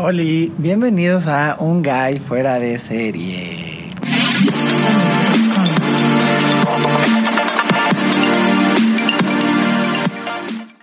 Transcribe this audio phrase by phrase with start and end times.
[0.00, 3.67] Oli, bienvenidos a Un Guy Fuera de Serie.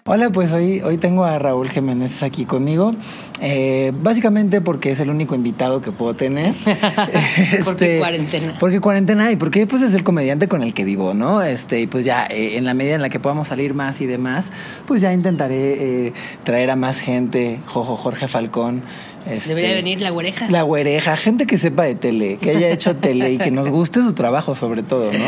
[0.07, 2.93] Hola, pues hoy, hoy tengo a Raúl Jiménez aquí conmigo.
[3.41, 6.53] Eh, básicamente porque es el único invitado que puedo tener.
[7.65, 8.53] Porque Este, cuarentena.
[8.59, 11.41] Porque cuarentena y porque pues es el comediante con el que vivo, ¿no?
[11.41, 14.05] Este, y pues ya eh, en la medida en la que podamos salir más y
[14.05, 14.51] demás,
[14.85, 16.13] pues ya intentaré eh,
[16.43, 18.83] traer a más gente, Jojo Jorge Falcón.
[19.29, 20.47] Este, Debería venir la oreja.
[20.49, 24.01] la güereja, gente que sepa de tele, que haya hecho tele y que nos guste
[24.01, 25.25] su trabajo sobre todo, ¿no?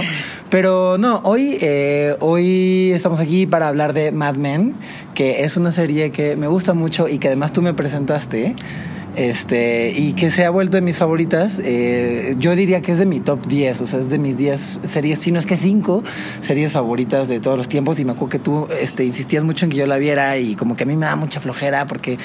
[0.50, 4.76] Pero no, hoy, eh, hoy estamos aquí para hablar de Mad Men,
[5.14, 8.54] que es una serie que me gusta mucho y que además tú me presentaste.
[9.18, 11.60] Este, y que se ha vuelto de mis favoritas.
[11.64, 14.82] Eh, yo diría que es de mi top 10, o sea, es de mis 10
[14.84, 16.04] series, si no es que 5
[16.42, 18.00] series favoritas de todos los tiempos.
[18.00, 20.76] Y me acuerdo que tú este, insistías mucho en que yo la viera y como
[20.76, 22.20] que a mí me da mucha flojera porque,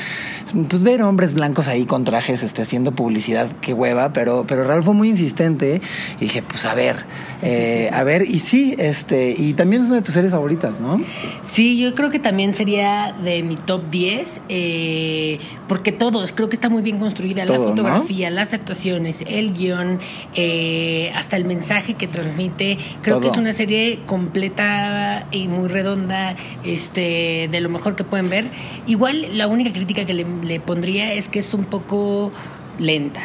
[0.68, 4.12] pues, ver hombres blancos ahí con trajes este, haciendo publicidad, qué hueva.
[4.12, 5.80] Pero, pero Raúl fue muy insistente
[6.18, 7.06] y dije, pues, a ver,
[7.40, 11.00] eh, a ver, y sí, este, y también es una de tus series favoritas, ¿no?
[11.42, 16.56] Sí, yo creo que también sería de mi top 10, eh, porque todos, creo que
[16.56, 17.68] está muy bien construida Todo, la ¿no?
[17.70, 20.00] fotografía, las actuaciones, el guion,
[20.34, 22.78] eh, hasta el mensaje que transmite.
[23.02, 28.28] Creo que es una serie completa y muy redonda, este, de lo mejor que pueden
[28.28, 28.46] ver.
[28.86, 32.32] Igual la única crítica que le, le pondría es que es un poco
[32.78, 33.22] lenta.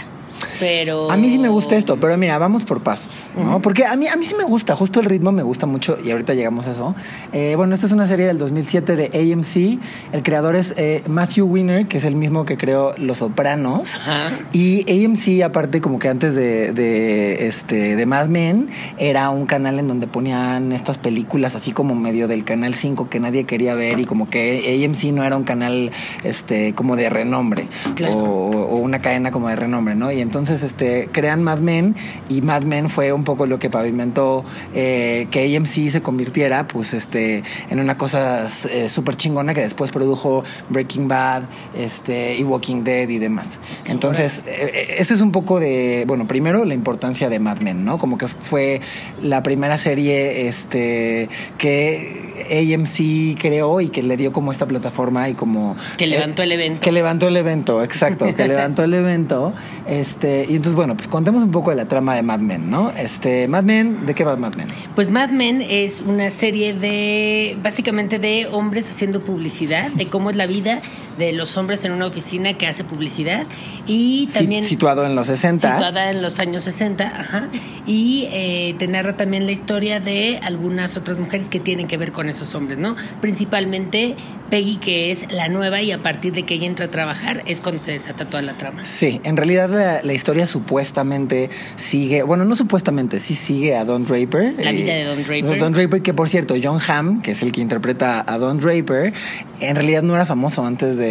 [0.60, 1.10] Pero.
[1.12, 3.62] A mí sí me gusta esto, pero mira, vamos por pasos, ¿no?
[3.62, 6.12] Porque a mí, a mí sí me gusta, justo el ritmo me gusta mucho y
[6.12, 6.96] ahorita llegamos a eso.
[7.34, 9.80] Eh, bueno, esta es una serie del 2007 de AMC.
[10.14, 13.96] El creador es eh, Matthew Weiner, que es el mismo que creó Los Sopranos.
[13.98, 14.30] Ajá.
[14.54, 19.80] Y AMC, aparte, como que antes de, de, este, de Mad Men, era un canal
[19.80, 24.00] en donde ponían estas películas así como medio del Canal 5 que nadie quería ver
[24.00, 25.92] y como que AMC no era un canal
[26.24, 28.16] este, como de renombre Claro.
[28.16, 30.12] o, o una cadena como de renombre, ¿no?
[30.12, 31.96] Y entonces este, crean Mad Men
[32.30, 36.94] y Mad Men fue un poco lo que pavimentó eh, que AMC se convirtiera pues
[36.94, 41.44] este, en una cosa eh, súper chingona que después produjo Breaking Bad
[41.76, 43.60] este, y Walking Dead y demás.
[43.86, 47.98] Entonces, eh, ese es un poco de, bueno, primero la importancia de Mad Men, ¿no?
[47.98, 48.82] Como que fue
[49.22, 55.34] la primera serie este, que AMC creó y que le dio como esta plataforma y
[55.34, 55.76] como...
[55.98, 56.80] Que levantó eh, el evento.
[56.82, 59.54] Que levantó el evento, exacto, que levantó el evento.
[59.88, 62.92] Este, y entonces, bueno, pues contemos un poco de la trama de Mad Men, ¿no?
[62.92, 64.68] Este, Mad Men, ¿de qué va Mad Men?
[64.96, 70.36] Pues Mad Men es una serie de, básicamente de hombres haciendo publicidad, de cómo es
[70.36, 70.82] la vida
[71.18, 73.46] de los hombres en una oficina que hace publicidad
[73.86, 77.50] y también situado en los 60 situada en los años 60, ajá,
[77.86, 82.12] y eh, te narra también la historia de algunas otras mujeres que tienen que ver
[82.12, 82.96] con esos hombres, ¿no?
[83.22, 84.16] Principalmente
[84.50, 87.62] Peggy, que es la nueva y a partir de que ella entra a trabajar es
[87.62, 88.86] cuando se desata toda la trama.
[88.86, 94.06] Sí, en realidad la, la historia supuestamente sigue, bueno, no supuestamente, sí sigue a Don
[94.06, 94.56] Draper.
[94.64, 95.60] La vida de Don Draper.
[95.60, 99.14] Don Draper, que por cierto, John Hamm, que es el que interpreta a Don Draper,
[99.60, 101.07] en realidad no era famoso antes de,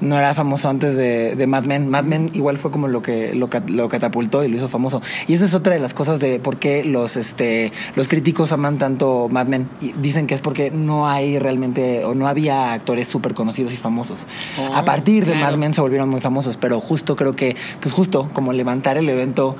[0.00, 1.88] no era famoso antes de, de Mad Men.
[1.88, 5.00] Mad Men igual fue como lo que lo, ca- lo catapultó y lo hizo famoso.
[5.26, 8.78] Y esa es otra de las cosas de por qué los, este, los críticos aman
[8.78, 9.68] tanto Mad Men.
[9.80, 13.76] Y dicen que es porque no hay realmente, o no había actores súper conocidos y
[13.76, 14.26] famosos.
[14.60, 15.34] Oh, a partir de.
[15.36, 19.08] Mad Men se volvieron muy famosos, pero justo creo que, pues justo como levantar el
[19.08, 19.56] evento,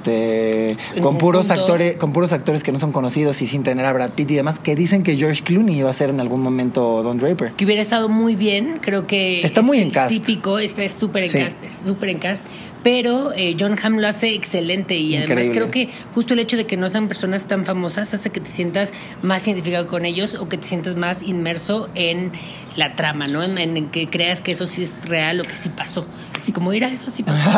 [0.00, 3.92] este, con puros actores, con puros actores que no son conocidos y sin tener a
[3.92, 7.02] Brad Pitt y demás, que dicen que George Clooney iba a ser en algún momento
[7.02, 7.52] Don Draper.
[7.52, 10.10] que hubiera estado muy bien, creo que Está es muy en cast.
[10.10, 11.38] típico, está es súper en Sí.
[11.38, 12.42] cast, es súper en cast,
[12.82, 16.66] pero eh, John Hamm lo hace excelente y además creo que justo el hecho de
[16.66, 20.48] que no sean personas tan famosas hace que te sientas más identificado con ellos o
[20.48, 22.30] que te sientas más inmerso en
[22.76, 23.42] la trama, ¿no?
[23.42, 26.06] En, en que creas que eso sí es real o que sí pasó.
[26.46, 27.50] Así como, mira, eso sí pasó.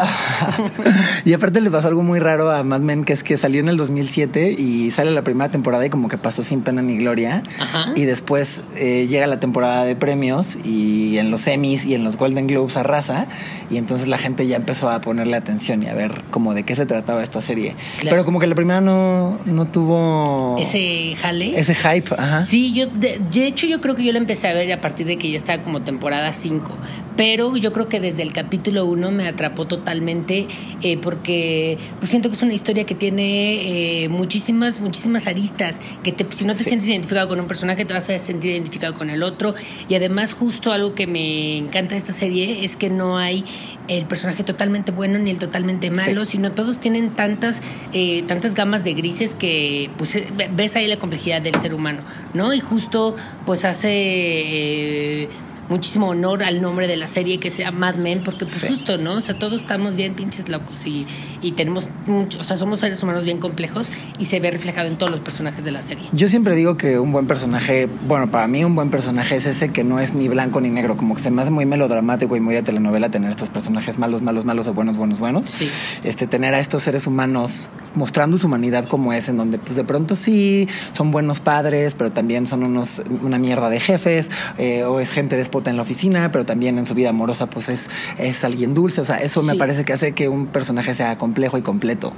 [1.26, 3.69] y aparte le pasó algo muy raro a Mad Men, que es que salió en
[3.69, 7.43] el 2007 y sale la primera temporada y como que pasó sin pena ni gloria.
[7.60, 7.93] Ajá.
[7.97, 12.16] Y después eh, llega la temporada de premios y en los Emmys y en los
[12.16, 13.27] Golden Globes arrasa.
[13.69, 16.74] Y entonces la gente ya empezó a ponerle atención y a ver como de qué
[16.74, 17.74] se trataba esta serie.
[17.98, 18.15] Claro.
[18.15, 21.60] Pero como que la primera no, no tuvo Ese jale.
[21.60, 22.15] ese hype.
[22.16, 22.47] Ajá.
[22.47, 25.07] Sí, yo de, de hecho yo creo que yo la empecé a ver a partir
[25.07, 26.72] de que ya estaba como temporada 5,
[27.18, 30.47] pero yo creo que desde el capítulo 1 me atrapó totalmente
[30.83, 36.13] eh, porque pues siento que es una historia que tiene eh, muchísimas, muchísimas aristas, que
[36.13, 36.71] te, si no te Sí.
[36.71, 39.54] sientes identificado con un personaje te vas a sentir identificado con el otro
[39.89, 43.45] y además justo algo que me encanta de esta serie es que no hay
[43.89, 46.33] el personaje totalmente bueno ni el totalmente malo, Sí.
[46.33, 47.63] sino todos tienen tantas,
[47.95, 52.03] eh, tantas gamas de grises que pues eh, ves ahí la complejidad del ser humano,
[52.34, 52.53] ¿no?
[52.53, 53.16] Y justo
[53.47, 55.28] pues hace
[55.68, 59.15] muchísimo honor al nombre de la serie que sea Mad Men, porque pues justo, ¿no?
[59.15, 61.06] O sea, todos estamos bien pinches locos y,
[61.43, 64.97] y tenemos mucho, o sea, somos seres humanos bien complejos y se ve reflejado en
[64.97, 66.09] todos los personajes de la serie.
[66.13, 69.71] Yo siempre digo que un buen personaje, bueno, para mí un buen personaje es ese
[69.71, 72.41] que no es ni blanco ni negro, como que se me hace muy melodramático y
[72.41, 75.47] muy de telenovela tener estos personajes malos, malos, malos o buenos, buenos, buenos.
[75.47, 75.71] Sí.
[76.05, 79.85] Este, tener a estos seres humanos mostrando su humanidad como es, en donde pues de
[79.85, 85.01] pronto sí, son buenos padres, pero también son unos, una mierda de jefes, eh, o
[85.01, 88.45] es gente despota en la oficina, pero también en su vida amorosa pues es, es
[88.45, 91.63] alguien dulce, o sea, eso me parece que hace que un personaje sea complejo y
[91.63, 92.13] completo,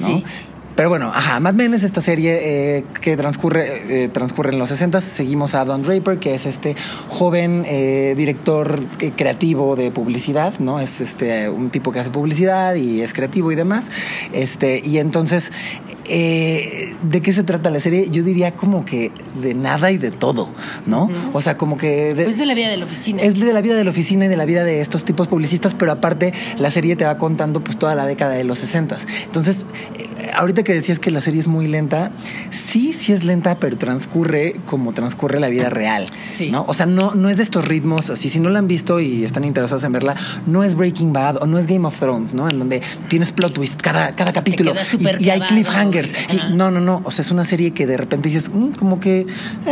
[0.00, 0.06] ¿no?
[0.06, 0.24] Sí.
[0.74, 4.70] Pero bueno, ajá, Mad Men es esta serie eh, que transcurre, eh, transcurre en los
[4.70, 5.02] 60.
[5.02, 6.76] Seguimos a Don Draper, que es este
[7.08, 8.80] joven eh, director
[9.14, 10.80] creativo de publicidad, ¿no?
[10.80, 13.90] Es este un tipo que hace publicidad y es creativo y demás.
[14.32, 15.52] Este, y entonces,
[16.14, 18.08] eh, ¿de qué se trata la serie?
[18.10, 19.10] Yo diría como que
[19.40, 20.50] de nada y de todo,
[20.84, 21.10] ¿no?
[21.32, 22.12] O sea, como que...
[22.14, 23.22] de- Pues de la vida de la oficina.
[23.22, 25.74] es de la vida de la oficina y de la vida de estos tipos publicistas,
[25.74, 28.98] pero aparte la serie te va contando pues toda la década de los 60.
[29.24, 29.64] Entonces,
[29.98, 32.12] eh, ahorita que decías que la serie es muy lenta,
[32.50, 36.04] sí, sí es lenta, pero transcurre como transcurre la vida real.
[36.30, 36.50] Sí.
[36.50, 36.66] ¿no?
[36.68, 39.24] O sea, no, no es de estos ritmos, así si no la han visto y
[39.24, 40.14] están interesados en verla,
[40.46, 42.50] no es Breaking Bad o no es Game of Thrones, ¿no?
[42.50, 45.54] En donde tienes plot twist cada, cada capítulo y, y hay clavado,
[46.32, 47.00] y- no, no, no.
[47.04, 49.26] O sea, es una serie que de repente dices, "Mm, como que eh,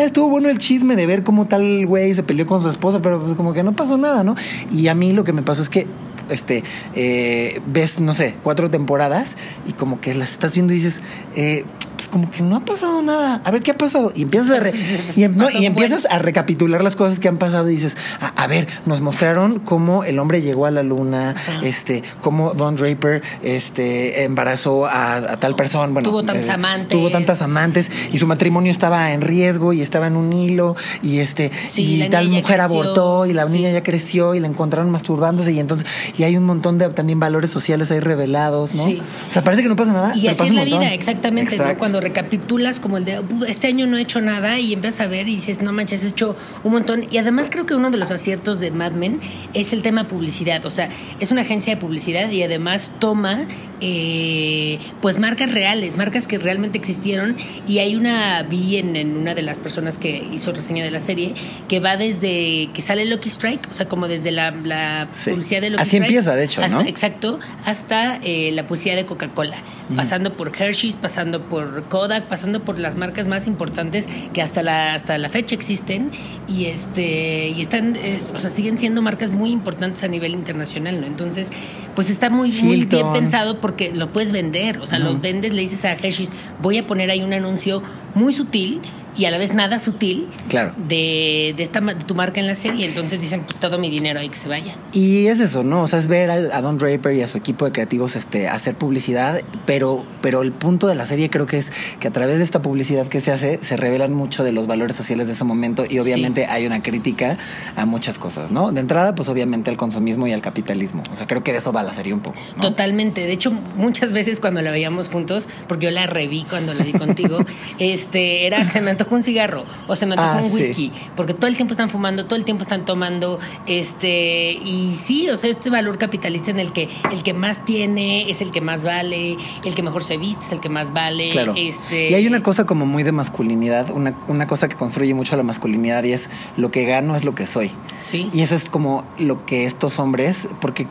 [0.05, 3.21] estuvo bueno el chisme de ver cómo tal güey se peleó con su esposa, pero
[3.21, 4.35] pues como que no pasó nada, ¿no?
[4.73, 5.87] Y a mí lo que me pasó es que
[6.31, 9.37] este eh, ves, no sé, cuatro temporadas
[9.67, 11.03] y como que las estás viendo y dices,
[11.37, 11.65] eh,
[11.97, 13.43] pues como que no ha pasado nada.
[13.45, 14.13] A ver qué ha pasado.
[14.15, 14.73] Y empiezas a, re-
[15.17, 18.29] y, em- no, y empiezas a recapitular las cosas que han pasado y dices, a,
[18.29, 21.61] a ver, nos mostraron cómo el hombre llegó a la luna, Ajá.
[21.63, 25.93] este, cómo Don Draper este, embarazó a, a tal persona.
[25.93, 26.89] Bueno, Tuvo tantas eh, amantes.
[26.89, 31.19] Tuvo tantas amantes y su matrimonio estaba en riesgo y estaba en un hilo y
[31.19, 33.53] este Sí, y tal mujer creció, abortó y la sí.
[33.53, 35.87] niña ya creció y la encontraron masturbándose y entonces
[36.21, 38.85] y hay un montón de también valores sociales ahí revelados, ¿no?
[38.85, 39.01] Sí.
[39.29, 40.15] O sea, parece que no pasa nada.
[40.15, 41.79] Y así es la vida, exactamente, ¿no?
[41.79, 45.07] Cuando recapitulas como el de, "Uf, este año no he hecho nada y empiezas a
[45.07, 47.07] ver y dices, no manches, he hecho un montón.
[47.11, 49.21] Y además creo que uno de los aciertos de Mad Men
[49.55, 50.65] es el tema publicidad.
[50.67, 50.91] O sea,
[51.21, 53.47] es una agencia de publicidad y además toma
[53.83, 57.37] eh, pues marcas reales, marcas que realmente existieron.
[57.67, 61.01] Y hay una, vi en, en una de las personas que hizo reseña de la
[61.01, 61.35] serie,
[61.69, 65.31] que va desde que sale Lucky Strike, o sea, como desde la, la Sí.
[65.31, 66.00] publicidad de Lucky Así Strike.
[66.03, 66.89] Empieza, de hecho, hasta- ¿no?
[66.89, 69.57] Exacto, hasta eh, la publicidad de Coca-Cola,
[69.97, 74.95] pasando por Hershey's, pasando por Kodak, pasando por las marcas más importantes que hasta la
[74.95, 76.11] hasta la fecha existen
[76.49, 81.01] y este y están, es- o sea, siguen siendo marcas muy importantes a nivel internacional,
[81.01, 81.07] ¿no?
[81.07, 81.51] Entonces,
[81.95, 85.61] pues está muy muy bien pensado porque lo puedes vender, o sea, lo vendes, le
[85.63, 86.31] dices a Hershey's,
[86.63, 87.83] voy a poner ahí un anuncio
[88.15, 88.81] muy sutil
[89.17, 90.73] y a la vez nada sutil Claro.
[90.89, 94.21] de, de esta de tu marca en la serie, entonces dicen, pues todo mi dinero
[94.21, 94.75] ahí que se vaya.
[94.93, 95.83] Y es eso, ¿no?
[95.83, 98.49] O sea, es ver a, a Don Draper y a su equipo de creativos este,
[98.49, 102.39] hacer publicidad, pero, pero el punto de la serie creo que es que a través
[102.39, 105.45] de esta publicidad que se hace, se revelan mucho de los valores sociales de ese
[105.45, 107.39] momento y obviamente hay una crítica
[107.77, 108.73] a muchas cosas, ¿no?
[108.73, 111.03] De entrada, pues obviamente al consumismo y al capitalismo.
[111.13, 112.39] O sea, creo que de eso va la serie un poco.
[112.57, 112.63] ¿no?
[112.63, 113.27] Totalmente.
[113.27, 116.93] De hecho, muchas veces cuando la veíamos juntos, porque yo la reví cuando la vi
[116.93, 117.39] contigo,
[117.79, 120.55] este, era se me antojó un cigarro o se me antojó Ah, un sí.
[120.55, 125.29] whisky, porque todo el tiempo están fumando, todo el tiempo están tomando, este, y sí,
[125.31, 128.61] o sea, este valor capitalista en el que el que más tiene es el que
[128.61, 131.31] más vale, el que mejor se viste es el que más vale.
[131.31, 131.55] Claro.
[131.57, 135.37] Este, Y hay una cosa como muy de masculinidad, una, una cosa que construye mucho
[135.37, 137.71] la masculinidad y es lo que gano es lo que soy.
[137.99, 138.29] Sí.
[138.33, 140.87] Y eso es como lo que estos hombres, porque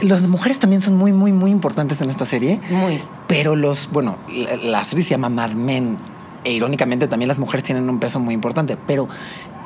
[0.00, 3.00] las mujeres también son muy, muy, muy importantes en esta serie, Muy.
[3.26, 5.96] pero los, bueno, la, la serie se llama Mad Men,
[6.44, 9.08] e irónicamente también las mujeres tienen un peso muy importante, pero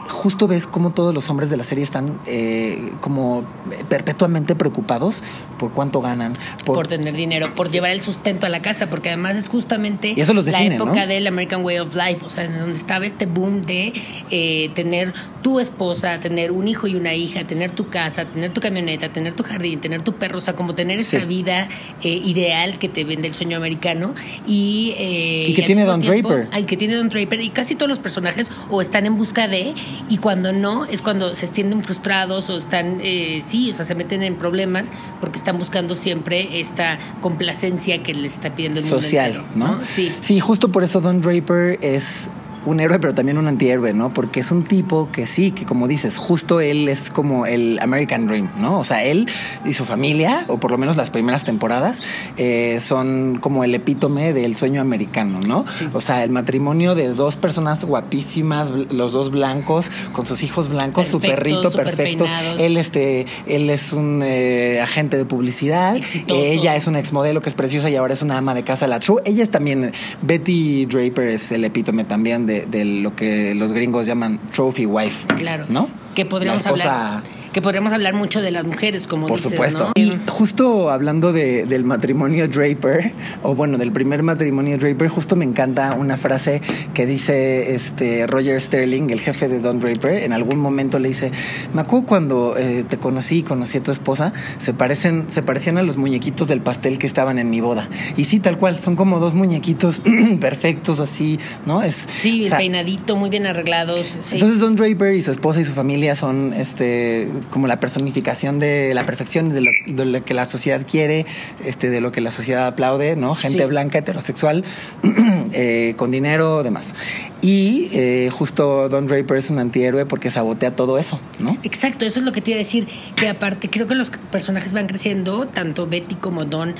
[0.08, 3.44] justo ves cómo todos los hombres de la serie están eh, como
[3.88, 5.22] perpetuamente preocupados
[5.58, 6.32] por cuánto ganan,
[6.64, 10.14] por, por tener dinero, por llevar el sustento a la casa, porque además es justamente
[10.16, 11.06] Y eso los la época ¿no?
[11.06, 13.92] del American Way of Life, o sea, en donde estaba este boom de
[14.30, 18.60] eh, tener tu esposa, tener un hijo y una hija, tener tu casa, tener tu
[18.60, 21.16] camioneta, tener tu jardín, tener tu perro, o sea, como tener Sí.
[21.16, 21.68] esta vida
[22.02, 24.14] eh, ideal que te vende el sueño americano
[24.46, 26.48] y, eh, Y que al tiene mismo Don tiempo- Draper.
[26.52, 29.74] al que tiene Don Draper y casi todos los personajes o están en busca de
[30.08, 33.94] y cuando no es cuando se extienden frustrados o están eh, sí o sea se
[33.94, 34.88] meten en problemas
[35.20, 39.84] porque están buscando siempre esta complacencia que les está pidiendo el mundo social, entero, ¿no?
[39.84, 42.30] sí Sí, justo por eso Don Draper es
[42.66, 44.12] un héroe, pero también un antihéroe, ¿no?
[44.12, 48.26] Porque es un tipo que sí, que como dices, justo él es como el American
[48.26, 48.78] Dream, ¿no?
[48.78, 49.28] O sea, él
[49.64, 52.02] y su familia, o por lo menos las primeras temporadas,
[52.36, 55.64] eh, son como el epítome del sueño americano, ¿no?
[55.92, 61.08] O sea, el matrimonio de dos personas guapísimas, los dos blancos, con sus hijos blancos,
[61.08, 62.30] su perrito perfectos.
[62.58, 65.96] Él, este, él es un eh, agente de publicidad.
[66.28, 68.98] Ella es una exmodelo que es preciosa y ahora es una ama de casa, la
[68.98, 69.22] True.
[69.24, 69.92] Ella es también,
[70.22, 75.26] Betty Draper es el epítome también de, de lo que los gringos llaman trophy wife.
[75.36, 75.66] Claro.
[75.68, 75.88] ¿No?
[76.14, 77.22] Que podríamos hablar
[77.56, 79.90] que podríamos hablar mucho de las mujeres, como Por supuesto.
[79.94, 85.46] Y justo hablando de, del matrimonio Draper, o bueno, del primer matrimonio Draper, justo me
[85.46, 86.60] encanta una frase
[86.92, 91.30] que dice este Roger Sterling, el jefe de Don Draper, en algún momento le dice,
[91.72, 95.78] me acuerdo cuando eh, te conocí y conocí a tu esposa, se parecen, se parecían
[95.78, 97.88] a los muñequitos del pastel que estaban en mi boda.
[98.18, 100.02] Y sí, tal cual, son como dos muñequitos
[100.42, 101.82] perfectos así, ¿no?
[101.82, 104.18] Es, sí, peinadito, muy bien arreglados.
[104.30, 108.92] Entonces Don Draper y su esposa y su familia son este como la personificación de
[108.94, 111.26] la perfección de lo, que la sociedad quiere,
[111.64, 113.34] este, de lo que la sociedad aplaude, ¿no?
[113.34, 114.64] Gente blanca, heterosexual,
[115.52, 116.94] eh, con dinero, demás.
[117.42, 121.56] Y eh, justo Don Draper es un antihéroe porque sabotea todo eso, ¿no?
[121.62, 124.72] Exacto, eso es lo que te iba a decir, que aparte creo que los personajes
[124.72, 126.74] van creciendo, tanto Betty como Don,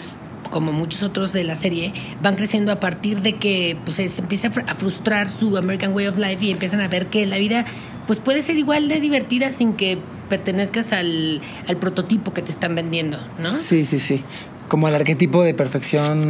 [0.50, 4.50] como muchos otros de la serie, van creciendo a partir de que pues, se empieza
[4.67, 7.65] a frustrar su American Way of Life y empiezan a ver que la vida
[8.07, 9.99] pues puede ser igual de divertida sin que
[10.29, 13.50] pertenezcas al, al prototipo que te están vendiendo, ¿no?
[13.50, 14.23] Sí, sí, sí.
[14.69, 16.23] Como el arquetipo de perfección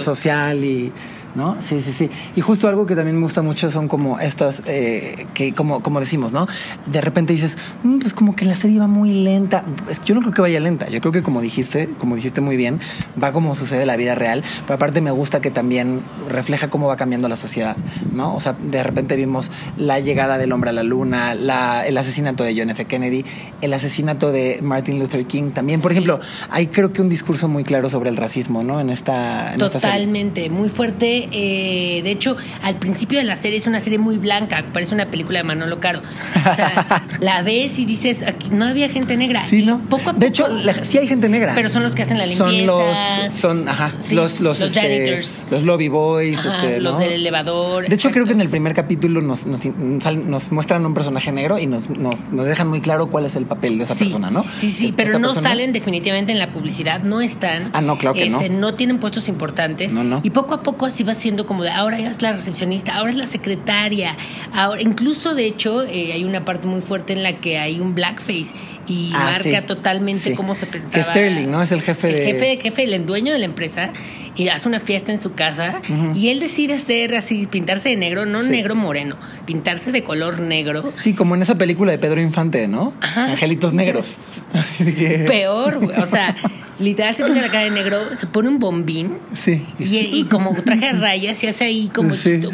[0.00, 0.92] social y
[1.34, 1.56] ¿no?
[1.60, 2.10] Sí, sí, sí.
[2.36, 6.00] Y justo algo que también me gusta mucho son como estas, eh, que como, como
[6.00, 6.46] decimos, ¿no?
[6.86, 9.64] De repente dices, mm, pues como que la serie va muy lenta.
[10.04, 12.80] Yo no creo que vaya lenta, yo creo que como dijiste, como dijiste muy bien,
[13.22, 16.96] va como sucede la vida real, pero aparte me gusta que también refleja cómo va
[16.96, 17.76] cambiando la sociedad,
[18.12, 18.34] ¿no?
[18.34, 22.44] O sea, de repente vimos la llegada del hombre a la luna, la, el asesinato
[22.44, 22.84] de John F.
[22.86, 23.24] Kennedy,
[23.60, 25.80] el asesinato de Martin Luther King también.
[25.80, 26.20] Por ejemplo,
[26.50, 28.80] hay creo que un discurso muy claro sobre el racismo, ¿no?
[28.80, 29.52] En esta...
[29.52, 33.98] En Totalmente, muy fuerte eh, de hecho, al principio de la serie es una serie
[33.98, 36.00] muy blanca, parece una película de Manolo Caro.
[36.00, 39.46] O sea, la ves y dices, aquí no había gente negra.
[39.46, 39.80] Sí, ¿no?
[39.88, 40.46] Poco a poco, de hecho,
[40.82, 41.52] sí hay gente negra.
[41.54, 42.66] Pero son los que hacen la limpieza.
[42.66, 45.20] Son los, son, ajá, los, los, los este.
[45.50, 47.88] Los lobby boys, este, los del elevador.
[47.88, 51.58] De hecho, creo que en el primer capítulo nos, nos, nos muestran un personaje negro
[51.58, 54.44] y nos, nos, dejan muy claro cuál es el papel de esa persona, ¿no?
[54.60, 57.70] Sí, sí, pero no salen definitivamente en la publicidad, no están.
[57.72, 58.68] Ah, no, claro que este, no.
[58.68, 59.92] No tienen puestos importantes.
[59.92, 60.20] No, no.
[60.22, 63.16] Y poco a poco así va siendo como de ahora es la recepcionista, ahora es
[63.16, 64.16] la secretaria.
[64.52, 67.94] Ahora, incluso, de hecho, eh, hay una parte muy fuerte en la que hay un
[67.94, 68.48] blackface
[68.86, 70.34] y Ah, marca sí, totalmente sí.
[70.34, 70.92] cómo se pensaba.
[70.92, 71.62] Que Sterling, ¿no?
[71.62, 73.92] Es el jefe el de- jefe, jefe, el dueño de la empresa
[74.36, 75.80] y hace una fiesta en su casa
[76.14, 78.50] y él decide hacer así, pintarse de negro, no Sí.
[78.50, 80.90] negro moreno, pintarse de color negro.
[80.96, 82.92] Sí, como en esa película de Pedro Infante, ¿no?
[83.16, 84.16] Angelitos negros.
[84.52, 85.24] Así que...
[85.26, 86.36] Peor, o sea,
[86.78, 89.66] literal se pinta la cara de negro, se pone un bombín Sí.
[89.80, 92.48] y, y como traje rayas se hace ahí como Sí, sí.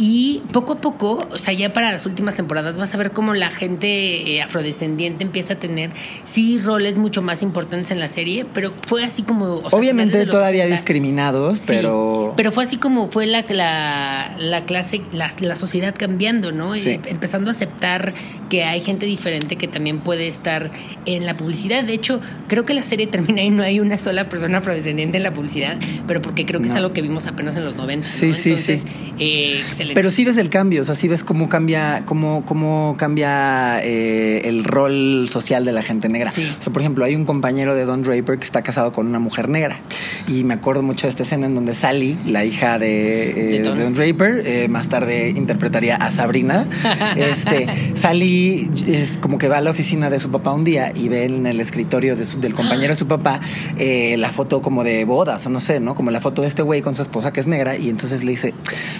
[0.00, 3.34] Y poco a poco, o sea, ya para las últimas temporadas vas a ver cómo
[3.34, 5.90] la gente eh, afrodescendiente empieza a tener,
[6.24, 9.54] sí, roles mucho más importantes en la serie, pero fue así como...
[9.56, 10.74] o sea, Obviamente todavía 60.
[10.76, 12.32] discriminados, Sí, pero...
[12.36, 16.76] pero fue así como fue la, la, la clase, la, la sociedad cambiando, ¿no?
[16.76, 17.00] Y Sí.
[17.06, 18.14] empezando a aceptar
[18.48, 20.70] que hay gente diferente que también puede estar
[21.06, 21.82] en la publicidad.
[21.84, 25.22] De hecho, creo que la serie termina y no hay una sola persona afrodescendiente en
[25.24, 25.76] la publicidad,
[26.06, 28.06] pero porque creo que es algo que vimos apenas en los 90.
[28.06, 28.34] Sí, ¿no?
[28.34, 29.12] sí, Entonces, sí.
[29.18, 29.94] eh, excelente.
[29.94, 34.42] Pero sí ves el cambio, o sea, sí ves cómo cambia, cómo, cómo cambia eh,
[34.44, 36.30] el rol social de la gente negra.
[36.30, 36.42] Sí.
[36.58, 39.18] O sea, por ejemplo, hay un compañero de Don Draper que está casado con una
[39.18, 39.80] mujer negra.
[40.26, 43.94] Y me acuerdo mucho de esta escena en donde Sally, la hija de, eh, Don
[43.94, 46.66] Draper, eh, más tarde interpretaría a Sabrina.
[47.16, 51.08] este, Sally es como que va a la oficina de su papá un día y
[51.08, 53.40] ve en el escritorio de su- del compañero de su papá
[53.78, 55.94] eh, la foto como de bodas o no sé, ¿no?
[55.94, 58.30] Como la foto de este güey con su esposa que es negra y entonces le
[58.32, 58.54] dice,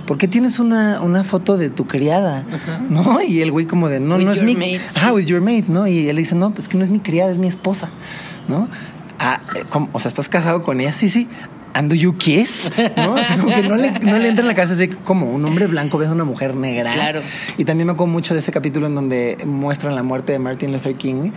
[0.07, 2.45] ¿por qué tienes una, una foto de tu criada?
[2.89, 3.21] ¿No?
[3.23, 4.57] Y el güey como de, no, With no es mi...
[4.57, 5.87] maid, Ah, with your mate, ¿no?
[5.87, 7.91] Y él dice, no, pues que no es mi criada, es mi esposa,
[8.49, 8.69] ¿no?
[9.19, 9.89] Ah, eh, ¿cómo?
[9.93, 10.93] o sea, ¿estás casado con ella?
[10.93, 11.29] Sí, sí.
[11.75, 12.71] And do you kiss?
[12.97, 13.13] ¿No?
[13.15, 15.45] O sea, como que no le, no le entra en la cabeza así como un
[15.45, 16.93] hombre blanco ves a una mujer negra.
[16.93, 17.21] Claro.
[17.57, 20.73] Y también me acuerdo mucho de ese capítulo en donde muestran la muerte de Martin
[20.73, 21.31] Luther King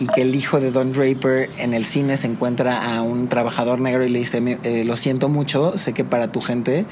[0.00, 3.80] y que el hijo de Don Draper en el cine se encuentra a un trabajador
[3.80, 6.86] negro y le dice, "Me- eh, lo siento mucho, sé que para tu gente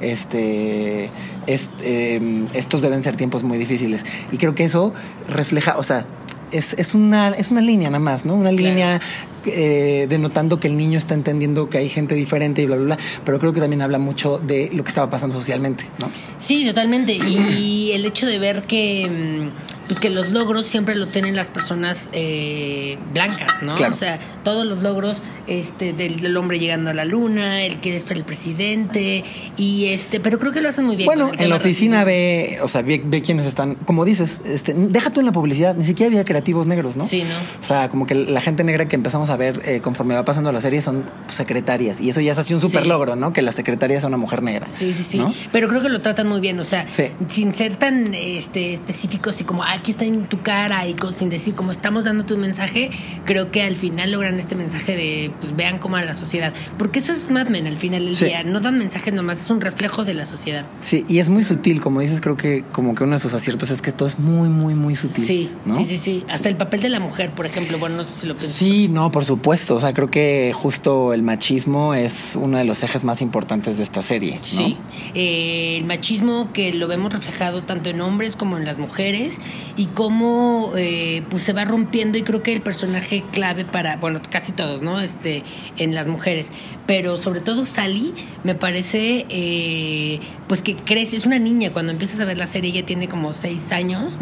[0.00, 1.10] este,
[1.46, 4.04] es- eh, estos deben ser tiempos muy difíciles.
[4.32, 4.92] Y creo que eso
[5.28, 6.06] refleja, o sea,
[6.52, 8.34] es, es, una, es una línea nada más, ¿no?
[8.34, 8.56] Una Claro.
[8.68, 9.00] línea
[9.46, 12.98] eh, denotando que el niño está entendiendo que hay gente diferente y bla, bla, bla,
[13.26, 16.08] pero creo que también habla mucho de lo que estaba pasando socialmente, ¿no?
[16.38, 17.12] Sí, totalmente.
[17.14, 21.50] Y el hecho de ver que, mm, pues que los logros siempre lo tienen las
[21.50, 23.74] personas eh, blancas, ¿no?
[23.74, 23.94] Claro.
[23.94, 27.94] O sea, todos los logros este, del, del hombre llegando a la luna, el que
[27.94, 29.24] es para el presidente,
[29.56, 31.06] y este, pero creo que lo hacen muy bien.
[31.06, 32.06] Bueno, en la oficina racismo.
[32.06, 35.74] ve, o sea, ve, ve quiénes están, como dices, este, deja tú en la publicidad,
[35.74, 37.04] ni siquiera había creativos negros, ¿no?
[37.04, 37.34] Sí, ¿no?
[37.60, 40.50] O sea, como que la gente negra que empezamos a ver eh, conforme va pasando
[40.50, 42.88] la serie son secretarias, y eso ya es así un súper Sí.
[42.88, 43.32] logro, ¿no?
[43.32, 44.68] Que la secretaria sea una mujer negra.
[44.70, 45.18] Sí, sí, sí.
[45.18, 45.32] ¿no?
[45.52, 47.04] Pero creo que lo tratan muy bien, o sea, Sí.
[47.28, 51.12] sin ser tan este, específicos y como "Ah, aquí está en tu cara y con-
[51.14, 52.90] sin decir como estamos dando tu mensaje,
[53.24, 56.52] creo que al final logran este mensaje de pues vean cómo a la sociedad.
[56.78, 58.26] Porque eso es Mad Men al final del Sí.
[58.26, 58.42] día.
[58.44, 60.66] No dan mensajes nomás, es un reflejo de la sociedad.
[60.80, 63.70] Sí, y es muy sutil, como dices, creo que como que uno de sus aciertos
[63.70, 65.24] es que todo es muy, muy, muy sutil.
[65.24, 65.76] Sí, ¿no?
[65.76, 66.24] sí, sí, sí.
[66.28, 68.56] Hasta el papel de la mujer, por ejemplo, bueno, no sé si lo piensas.
[68.56, 69.74] Sí, no, por supuesto.
[69.76, 73.82] O sea, creo que justo el machismo es uno de los ejes más importantes de
[73.82, 74.36] esta serie.
[74.36, 74.42] ¿no?
[74.42, 74.76] Sí,
[75.14, 79.36] Eh, el machismo que lo vemos reflejado tanto en hombres como en las mujeres
[79.76, 84.20] y cómo eh, pues se va rompiendo y creo que el personaje clave para, bueno,
[84.30, 85.00] casi todos, ¿no?
[85.00, 85.42] Este,
[85.76, 86.50] en las mujeres,
[86.86, 92.20] pero sobre todo Sally me parece eh, pues que crece, es una niña cuando empiezas
[92.20, 94.18] a ver la serie, ella tiene como seis años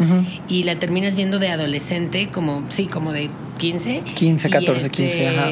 [0.47, 4.03] y la terminas viendo de adolescente, como, sí, como de 15.
[4.15, 5.49] 15, Y 14, 15, ajá.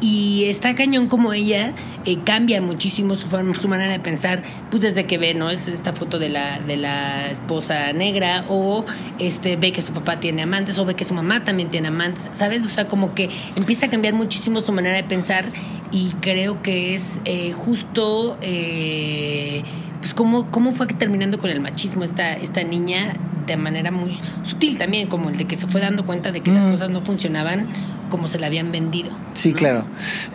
[0.00, 1.72] Y está cañón como ella
[2.04, 5.48] eh, cambia muchísimo su, forma- su manera de pensar, pues desde que ve, ¿no?
[5.50, 8.84] Es esta foto de la, de la esposa negra, o
[9.18, 12.28] este ve que su papá tiene amantes, o ve que su mamá también tiene amantes,
[12.34, 12.64] ¿sabes?
[12.66, 15.44] O sea, como que empieza a cambiar muchísimo su manera de pensar,
[15.92, 19.62] y creo que es eh, justo eh,
[20.00, 23.14] pues cómo, cómo fue terminando con el machismo esta, esta niña
[23.46, 26.50] de manera muy sutil también, como el de que se fue dando cuenta de que
[26.50, 26.72] las Mm.
[26.72, 27.66] cosas no funcionaban
[28.10, 29.10] como se la habían vendido.
[29.34, 29.56] Sí, ¿no?
[29.56, 29.84] claro.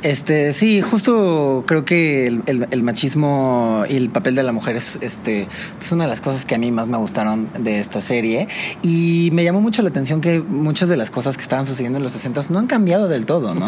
[0.04, 4.76] Este, sí, justo creo que el, el- el machismo y el papel de la mujer
[4.76, 5.48] es este,
[5.78, 8.48] pues una de las cosas que a mí más me gustaron de esta serie.
[8.82, 12.04] Y me llamó mucho la atención que muchas de las cosas que estaban sucediendo en
[12.04, 13.68] los 60 no han cambiado del todo, ¿no?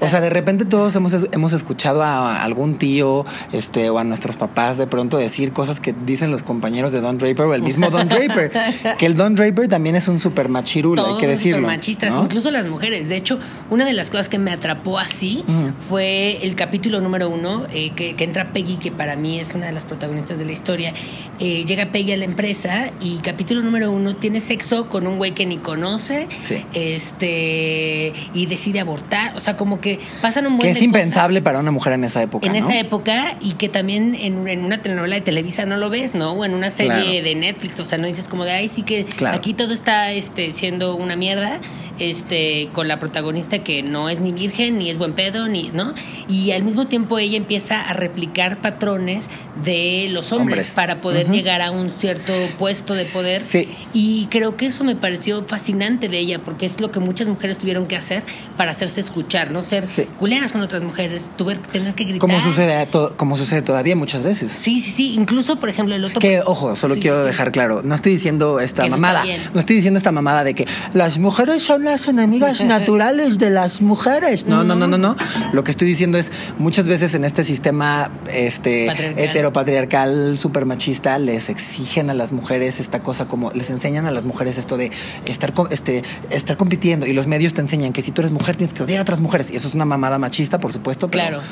[0.00, 4.36] O sea, de repente todos hemos, hemos escuchado a algún tío este, o a nuestros
[4.36, 7.90] papás de pronto decir cosas que dicen los compañeros de Don Draper o el mismo
[7.90, 8.52] Don Draper.
[8.98, 11.58] que el Don Draper también es un super machirul, hay que decirlo.
[11.58, 12.24] supermachistas, ¿no?
[12.24, 13.08] incluso las mujeres.
[13.08, 13.38] De hecho,
[13.70, 15.44] una de las cosas que me atrapó así
[15.88, 19.66] fue el capítulo número uno, eh, que, que entra Peggy, que para mí es una
[19.66, 20.92] de las protagonistas de la historia.
[21.40, 25.32] Eh, llega Peggy a la empresa y capítulo número uno tiene sexo con un güey
[25.32, 26.64] que ni conoce Sí.
[27.12, 29.36] este y decide abortar.
[29.36, 31.94] O sea, como que pasan un buen Que es de cosas impensable para una mujer
[31.94, 32.46] en esa época.
[32.46, 32.58] en ¿no?
[32.58, 36.32] esa época y que también en, en una telenovela de Televisa no lo ves, ¿no?
[36.32, 37.24] O en una serie Claro.
[37.24, 39.36] de Netflix, o sea, no dices como de, ay, sí que Claro.
[39.36, 41.60] aquí todo está este, siendo una mierda,
[41.98, 45.94] este, con la protagonista que no es ni virgen, ni es buen pedo, ni, ¿no?
[46.28, 49.28] Y al mismo tiempo ella empieza a replicar patrones
[49.64, 50.72] de los hombres, Hombres.
[50.74, 53.40] para poder llegar a un cierto puesto de poder.
[53.40, 53.68] Sí.
[53.92, 57.58] Y creo que eso me pareció fascinante de ella, porque es lo que muchas mujeres
[57.58, 58.22] tuvieron que hacer
[58.56, 60.04] para hacerse escuchar, no ser Sí.
[60.18, 62.20] culeras con otras mujeres, tuve, tener que gritar.
[62.20, 64.52] Como sucede, como sucede todavía muchas veces.
[64.52, 65.14] Sí, sí, sí.
[65.14, 66.20] Incluso, por ejemplo, el otro.
[66.20, 69.24] Que, ojo, solo Sí, quiero dejar claro, no estoy diciendo esta mamada,
[69.54, 73.82] no estoy diciendo esta mamada de que las mujeres son las enemigas naturales de las
[73.82, 74.46] mujeres.
[74.46, 75.16] No, no, no, no, no.
[75.52, 79.24] Lo que estoy diciendo es muchas veces en este sistema este Patriarcal.
[79.24, 84.24] heteropatriarcal super machista les exigen a las mujeres esta cosa como les enseñan a las
[84.24, 84.90] mujeres esto de
[85.26, 88.56] estar co- este estar compitiendo y los medios te enseñan que si tú eres mujer
[88.56, 91.22] tienes que odiar a otras mujeres y eso es una mamada machista, por supuesto, pero-
[91.22, 91.42] Claro.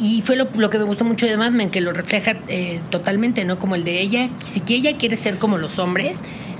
[0.00, 2.36] Y, y fue lo, lo que me gustó mucho de Mad Men, que lo refleja
[2.48, 3.58] eh, totalmente, ¿no?
[3.58, 6.18] Como el de ella, si que ella quiere ser como los hombres,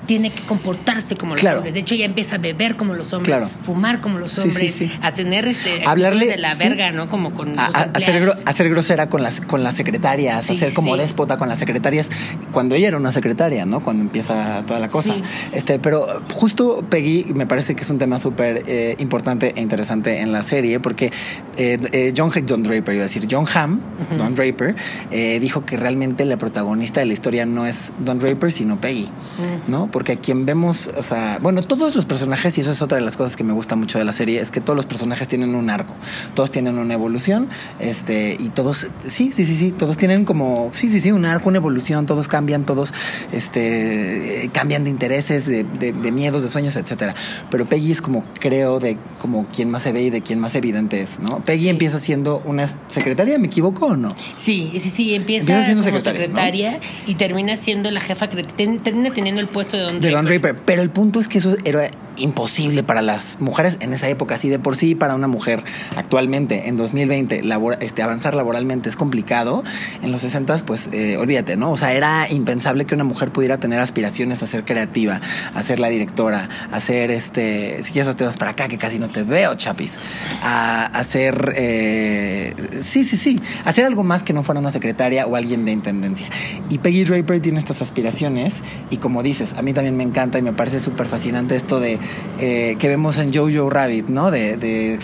[0.08, 1.58] tiene que comportarse como los Claro.
[1.58, 1.74] hombres.
[1.74, 3.50] De hecho, ella empieza a beber como los hombres, Claro.
[3.62, 4.92] fumar como los Sí, sí, hombres, sí.
[5.02, 7.08] a tener este Hablarle, de la verga, ¿no?
[7.10, 8.38] Como con a, a- ser, empleados.
[8.38, 11.58] gro- a ser grosera con las con las secretarias, a ser como déspota con las
[11.58, 12.10] secretarias
[12.52, 13.80] cuando ella era una secretaria, ¿no?
[13.80, 15.14] Cuando empieza toda la cosa.
[15.52, 20.20] Este, pero justo Peggy me parece que es un tema súper eh, importante e interesante
[20.20, 21.12] en la serie porque
[21.58, 23.78] eh, eh, John Don Draper, iba a decir John Hamm,
[24.16, 24.74] Don Draper,
[25.10, 29.04] eh, dijo que realmente la protagonista de la historia no es Don Draper, sino Peggy,
[29.38, 29.70] Mm.
[29.70, 29.90] ¿no?
[29.98, 33.02] Porque a quien vemos, o sea, bueno, todos los personajes, y eso es otra de
[33.04, 35.56] las cosas que me gusta mucho de la serie, es que todos los personajes tienen
[35.56, 35.92] un arco,
[36.34, 37.48] todos tienen una evolución,
[37.80, 41.48] este, y todos, sí, sí, sí, sí, todos tienen como, sí, sí, sí, un arco,
[41.48, 42.94] una evolución, todos cambian, todos,
[43.32, 47.16] este, cambian de intereses, de, de- de miedos, de sueños, etcétera.
[47.50, 50.54] Pero Peggy es como, creo, de como quien más se ve y de quien más
[50.54, 51.40] evidente es, ¿no?
[51.40, 51.68] Peggy Sí.
[51.70, 54.14] empieza siendo una secretaria, ¿me equivoco o no?
[54.36, 59.12] Sí, sí, sí, empieza, Empieza siendo como secretaria, secretaria, y termina siendo la jefa, termina
[59.12, 60.26] teniendo el puesto de Don De Don.
[60.26, 60.56] Draper.
[60.64, 64.48] Pero el punto es que eso era imposible para las mujeres en esa época, así
[64.48, 65.62] de por sí para una mujer
[65.96, 67.42] actualmente, en 2020,
[67.80, 69.62] este, avanzar laboralmente es complicado,
[70.02, 71.70] en los 60 pues eh, olvídate, ¿no?
[71.70, 75.20] O sea, era impensable que una mujer pudiera tener aspiraciones a ser creativa,
[75.54, 78.98] a ser la directora, a ser, este, si quieres te vas para acá, que casi
[78.98, 79.98] no te veo, chapis,
[80.42, 85.36] a, hacer, eh, sí, sí, sí, hacer algo más que no fuera una secretaria o
[85.36, 86.28] alguien de intendencia.
[86.70, 90.42] Y Peggy Draper tiene estas aspiraciones y como dices, a mí también me encanta y
[90.42, 91.98] me parece súper fascinante esto de
[92.38, 94.30] eh, que vemos en Jojo Rabbit, ¿no?
[94.30, 94.98] De,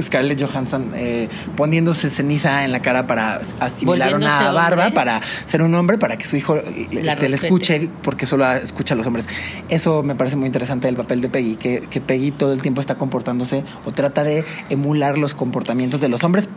[0.00, 5.74] Scarlett Johansson eh, poniéndose ceniza en la cara para asimilar una barba, para ser un
[5.74, 9.28] hombre, para que su hijo este, le escuche, porque solo escucha a los hombres.
[9.68, 12.80] Eso me parece muy interesante del papel de Peggy, que, que Peggy todo el tiempo
[12.80, 16.48] está comportándose o trata de emular los comportamientos de los hombres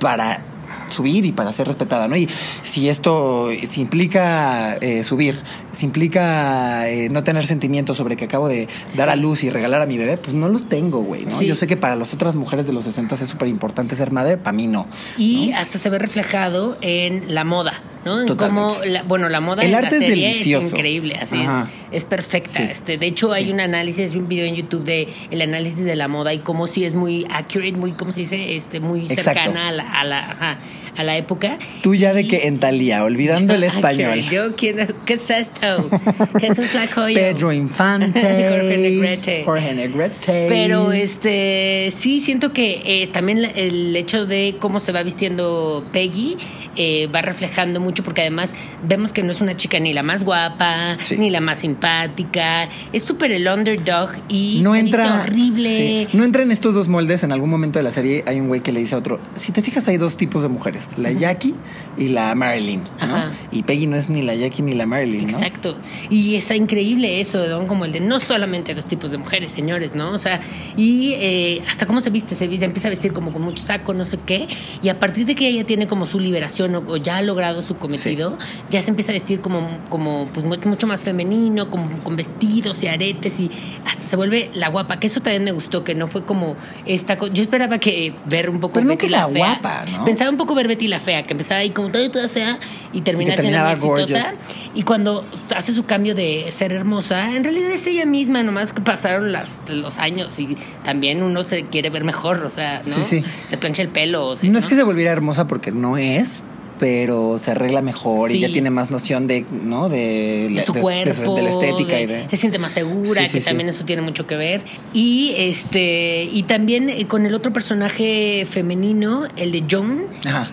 [0.00, 0.40] para
[0.88, 2.16] subir y para ser respetada, ¿no?
[2.16, 2.28] Y
[2.62, 8.48] si esto si implica eh, subir, si implica eh, no tener sentimientos sobre que acabo
[8.48, 11.40] de dar a luz y regalar a mi bebé, pues no los tengo, güey, ¿no?
[11.42, 14.36] Yo sé que para las otras mujeres de los 60 es súper importante ser madre,
[14.36, 14.86] para mí no.
[15.18, 17.80] Y hasta se ve reflejado en la moda.
[18.06, 18.22] ¿No?
[18.22, 18.74] En cómo,
[19.06, 21.50] bueno, la moda el en arte la serie es, increíble, así es,
[21.90, 22.62] es perfecta.
[22.62, 26.06] Este, de hecho, hay un análisis, un video en YouTube de el análisis de la
[26.06, 28.54] moda y cómo sí es muy accurate, muy, ¿cómo se dice?
[28.54, 30.58] Este, muy cercana a la, a la,
[30.96, 31.58] a la época.
[31.82, 34.20] Tú ya de que en Talía, olvidando el español.
[34.20, 35.90] Yo quiero, ¿qué es esto?
[36.38, 36.66] ¿Qué es un
[37.14, 38.20] Pedro Infante.
[38.20, 39.42] Jorge Negrete.
[39.44, 40.46] Jorge Negrete.
[40.48, 46.36] Pero este, sí siento que eh, también el hecho de cómo se va vistiendo Peggy
[46.76, 50.24] eh, va reflejando mucho porque además vemos que no es una chica ni la más
[50.24, 56.08] guapa, ni la más simpática, es súper el underdog y no entra horrible.
[56.12, 58.60] No entra en estos dos moldes, en algún momento de la serie hay un güey
[58.60, 61.54] que le dice a otro, si te fijas hay dos tipos de mujeres, la Jackie
[61.96, 63.24] y la Marilyn, ¿no?
[63.50, 65.28] Y Peggy no es ni la Jackie ni la Marilyn, ¿no?
[65.28, 65.76] Exacto.
[66.10, 69.94] Y está increíble eso, Don, como el de no solamente dos tipos de mujeres, señores,
[69.94, 70.10] ¿no?
[70.10, 70.40] O sea,
[70.76, 73.94] y eh, hasta cómo se viste, se viste, empieza a vestir como con mucho saco,
[73.94, 74.48] no sé qué,
[74.82, 77.76] y a partir de que ella tiene como su liberación o, ya ha logrado su
[77.76, 78.38] cometido,
[78.70, 82.88] ya se empieza a vestir como, como pues mucho más femenino, como, con vestidos y
[82.88, 83.50] aretes y
[83.84, 87.18] hasta se vuelve la guapa, que eso también me gustó, que no fue como esta
[87.18, 87.32] cosa.
[87.32, 89.38] Yo esperaba que ver un poco Pero Betty la, fea.
[89.38, 90.04] Guapa, ¿no?
[90.04, 92.58] Pensaba un poco ver Betty la fea, que empezaba ahí como toda, toda fea
[92.92, 94.34] y termina siendo muy exitosa.
[94.74, 95.24] Y cuando
[95.54, 99.48] hace su cambio de ser hermosa, en realidad es ella misma, nomás que pasaron las,
[99.68, 103.02] los años y también uno se quiere ver mejor, o sea, ¿no?
[103.02, 103.22] Se
[103.58, 104.34] plancha el pelo.
[104.42, 106.42] no, no, es que se volviera hermosa porque no es,
[106.78, 109.88] pero se arregla mejor y ya tiene más noción de, ¿no?
[109.88, 112.28] De, su cuerpo, de, la estética y de...
[112.28, 114.62] se siente más segura, que también eso tiene mucho que ver.
[114.92, 120.06] Y este y también eh, con el otro personaje femenino, el de Joan,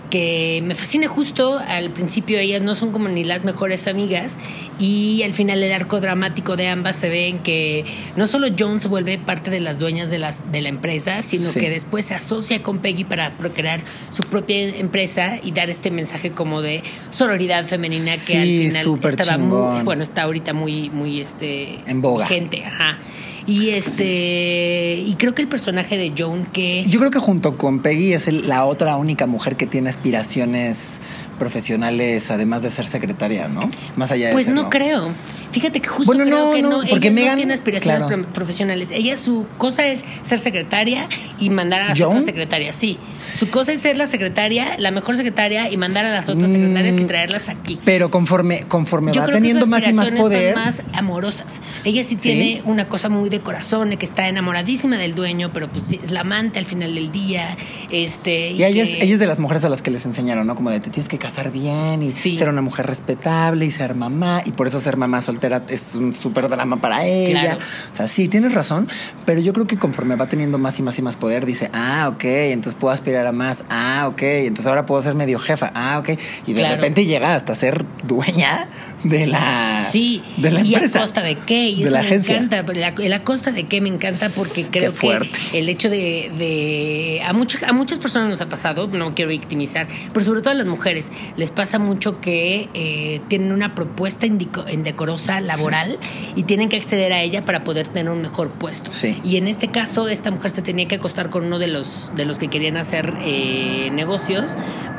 [0.10, 4.38] que me fascina justo al principio ellas no son como ni las mejores amigas
[4.80, 8.80] y al final el arco dramático de ambas se ve en que no solo Joan
[8.80, 12.16] se vuelve parte de las dueñas de las de la empresa, sino que después se
[12.16, 17.66] asocia con Peggy para crear su propia empresa y dar este mensaje como de sororidad
[17.66, 22.26] femenina que al final estaba muy, bueno, está ahorita muy, muy este en boga.
[22.26, 23.00] Gente, ajá.
[23.46, 27.82] Y este y creo que el personaje de Joan que Yo creo que junto con
[27.82, 31.02] Peggy es la otra única mujer que tiene aspiraciones
[31.40, 33.70] profesionales además de ser secretaria, ¿no?
[33.98, 35.10] Más allá de Pues no creo.
[35.54, 38.90] Fíjate que justo creo que no, porque ella no tiene aspiraciones profesionales.
[38.92, 41.08] Ella su cosa es ser secretaria
[41.40, 42.76] y mandar a las otras secretarias.
[42.76, 42.98] Sí,
[43.40, 46.54] su cosa es ser la secretaria, la mejor secretaria y mandar a las otras mm.
[46.54, 47.80] secretarias y traerlas aquí.
[47.86, 51.62] Pero conforme conforme va teniendo más y más poder, son más amorosas.
[51.84, 55.86] Ella sí, tiene una cosa muy de corazón, que está enamoradísima del dueño, pero pues
[55.92, 57.56] es la amante al final del día.
[57.92, 60.56] Este y, ella, es, de las mujeres a las que les enseñaron, ¿no?
[60.56, 64.42] Como de te tienes que casar bien y ser una mujer respetable y ser mamá
[64.46, 67.58] y por eso ser mamá soltera es un súper drama para ella.
[67.92, 68.88] O sea, sí, tienes razón,
[69.26, 72.10] pero yo creo que conforme va teniendo más y más y más poder, dice, ah,
[72.14, 76.00] ok, entonces puedo aspirar a más, ah, ok, entonces ahora puedo ser medio jefa, ah,
[76.00, 78.70] ok, y de repente llega hasta ser dueña
[79.04, 82.64] de la, sí, de la y a costa de qué, y eso me encanta,
[82.98, 85.20] la, costa de qué me encanta porque creo que
[85.54, 89.88] el hecho de, de a, muchas a muchas personas nos ha pasado, no quiero victimizar,
[90.14, 95.42] pero sobre todo a las mujeres, les pasa mucho que eh, tienen una propuesta indecorosa
[95.42, 95.98] laboral
[96.36, 98.92] y tienen que acceder a ella para poder tener un mejor puesto.
[99.24, 102.26] Y en este caso, esta mujer se tenía que acostar con uno de los, de
[102.26, 104.52] los que querían hacer eh, negocios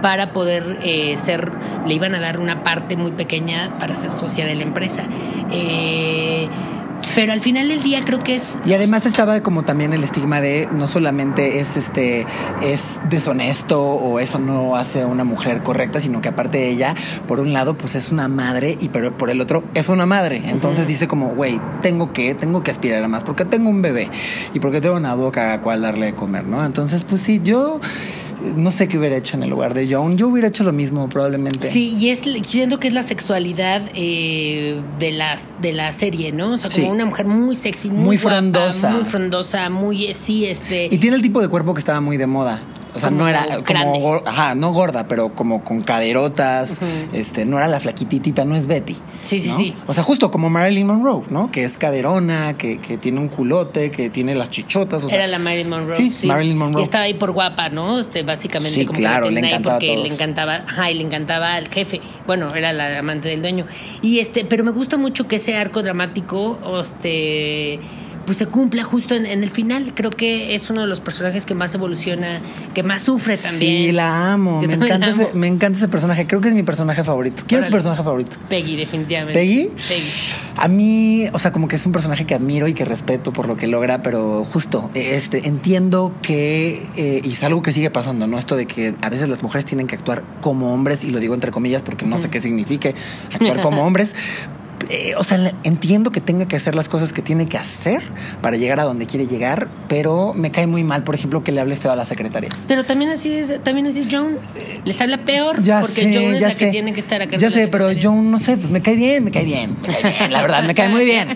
[0.03, 1.51] para poder eh, ser,
[1.87, 5.02] le iban a dar una parte muy pequeña para ser socia de la empresa.
[5.50, 6.48] Eh,
[7.14, 8.57] Pero al final del día creo que es...
[8.64, 12.26] Y además estaba como también el estigma de no solamente es este
[12.62, 16.94] es deshonesto o eso no hace a una mujer correcta, sino que aparte de ella,
[17.28, 20.42] por un lado, pues es una madre y pero por el otro es una madre.
[20.46, 24.09] Entonces dice como, güey, tengo que, tengo que aspirar a más porque tengo un bebé
[24.54, 26.64] y porque tengo una boca a cual darle de comer, ¿no?
[26.64, 27.80] Entonces, pues sí, yo
[28.57, 30.16] no sé qué hubiera hecho en el lugar de Joan.
[30.16, 31.70] Yo hubiera hecho lo mismo, probablemente.
[31.70, 36.52] Sí, y es siento que es la sexualidad eh, de las de la serie, ¿no?
[36.52, 40.88] O sea, como una mujer muy sexy, muy, muy frondosa, muy frondosa, muy sí, este.
[40.90, 42.61] Y tiene el tipo de cuerpo que estaba muy de moda.
[42.94, 46.80] O sea, no era como, ajá, no gorda, pero como con caderotas,
[47.12, 48.96] este, no era la flaquititita, no es Betty.
[49.24, 49.74] Sí, sí, sí.
[49.87, 51.50] O sea, justo como Marilyn Monroe, ¿no?
[51.50, 55.04] Que es caderona, que, que tiene un culote, que tiene las chichotas.
[55.04, 55.96] O era la Marilyn Monroe.
[55.96, 56.83] Sí, Marilyn Monroe.
[56.83, 57.98] Y estaba ahí por guapa, ¿no?
[57.98, 61.68] Este, básicamente sí, como claro, le encantaba porque le encantaba, ajá, y le encantaba al
[61.68, 62.00] jefe.
[62.26, 63.66] Bueno, era la amante del dueño.
[64.02, 67.80] Y este, pero me gusta mucho que ese arco dramático, este
[68.24, 69.92] pues se cumpla justo en, el final.
[69.94, 72.40] Creo que es uno de los personajes que más evoluciona,
[72.74, 73.87] que más sufre también.
[73.87, 74.60] Sí, la amo.
[74.60, 76.26] me encanta, Ese, me encanta ese personaje.
[76.26, 77.44] Creo que es mi personaje favorito.
[77.46, 78.37] ¿Quién es tu personaje favorito?
[78.48, 79.38] Peggy, definitivamente.
[79.38, 79.70] ¿Peggy?
[79.88, 80.10] Peggy.
[80.56, 83.48] A mí, o sea, como que es un personaje que admiro y que respeto por
[83.48, 88.26] lo que logra, pero justo, este, entiendo que, eh, y es algo que sigue pasando,
[88.26, 88.38] ¿no?
[88.38, 91.34] Esto de que a veces las mujeres tienen que actuar como hombres, y lo digo
[91.34, 92.94] entre comillas porque no sé qué signifique
[93.32, 94.14] actuar como hombres,
[94.90, 98.03] eh, o sea, entiendo que tenga que hacer las cosas que tiene que hacer
[98.42, 101.61] para llegar a donde quiere llegar, pero me cae muy mal, por ejemplo, que le
[101.61, 102.55] hable feo a las secretarias.
[102.66, 104.38] Pero también así es, también así es Joan.
[104.85, 106.66] Les habla peor ya porque sé, Joan es ya la sé.
[106.66, 107.37] que tiene que estar acá.
[107.37, 110.03] Ya sé, pero Joan, no sé, pues me cae bien, me cae bien, me cae
[110.03, 111.29] bien, la verdad, me cae muy bien.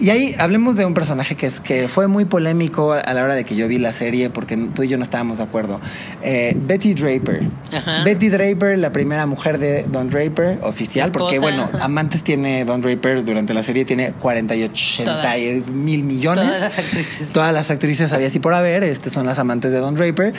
[0.00, 3.34] Y ahí hablemos de un personaje que es que fue muy polémico a la hora
[3.34, 5.80] de que yo vi la serie, porque tú y yo no estábamos de acuerdo.
[6.22, 7.48] Eh, Betty Draper.
[7.72, 8.04] Ajá.
[8.04, 13.24] Betty Draper, la primera mujer de Don Draper, oficial, porque bueno, amantes tiene Don Draper
[13.24, 15.36] durante la serie, tiene 48 Todas.
[15.68, 16.44] mil millones.
[16.44, 17.32] Todas las actrices.
[17.32, 20.32] Todas las actrices había así por haber, este son las amantes de Don Draper,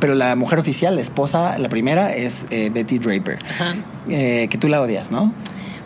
[0.00, 3.74] pero la mujer oficial, la esposa, la primera es eh, Betty Draper, Ajá.
[4.08, 5.32] eh, que tú la odias, ¿no?